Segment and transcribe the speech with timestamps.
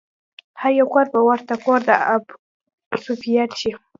[0.59, 3.71] هر يو کور به ورته کور د ابوسفيان شي